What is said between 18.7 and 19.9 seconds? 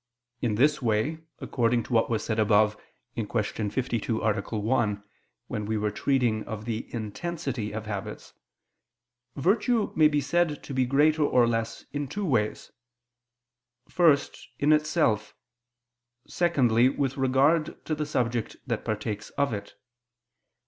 partakes of it.